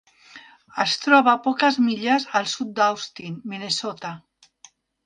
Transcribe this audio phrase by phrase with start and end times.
[0.83, 4.19] Es troba a poques milles al sud d'Austin, Minnesota.